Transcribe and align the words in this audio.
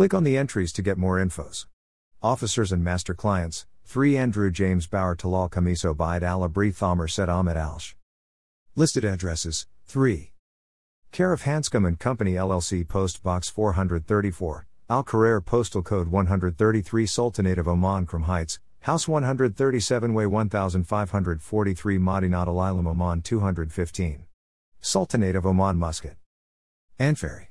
Click 0.00 0.14
on 0.14 0.24
the 0.24 0.38
entries 0.38 0.72
to 0.72 0.80
get 0.80 0.96
more 0.96 1.18
infos. 1.18 1.66
Officers 2.22 2.72
and 2.72 2.82
master 2.82 3.12
clients 3.12 3.66
3 3.84 4.16
Andrew 4.16 4.50
James 4.50 4.86
Bauer 4.86 5.14
Talal 5.14 5.50
Kamiso 5.50 5.94
Bide 5.94 6.22
Alabri 6.22 6.72
Thalmer 6.72 7.06
Set 7.06 7.28
Ahmed 7.28 7.54
Alsh. 7.54 7.92
Listed 8.74 9.04
addresses 9.04 9.66
3. 9.84 10.32
Care 11.12 11.34
of 11.34 11.42
Hanscom 11.42 11.86
and 11.86 11.98
Company 11.98 12.32
LLC 12.32 12.88
Post 12.88 13.22
Box 13.22 13.50
434, 13.50 14.66
Al 14.88 15.04
Khuwair 15.04 15.44
Postal 15.44 15.82
Code 15.82 16.08
133 16.08 17.04
Sultanate 17.04 17.58
of 17.58 17.68
Oman 17.68 18.06
Qurum 18.06 18.24
Heights, 18.24 18.58
House 18.80 19.06
137 19.06 20.14
Way 20.14 20.24
1543 20.24 21.98
Madinat 21.98 22.46
Al 22.46 22.54
Ilam 22.54 22.88
Oman 22.88 23.20
215. 23.20 24.24
Sultanate 24.80 25.36
of 25.36 25.44
Oman 25.44 25.76
Muscat. 25.76 26.16
Anfari. 26.98 27.49